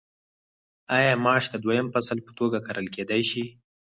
[0.97, 3.43] آیا ماش د دویم فصل په توګه کرل کیدی شي؟